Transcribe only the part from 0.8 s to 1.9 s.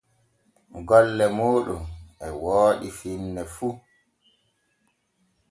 Golle mooɗon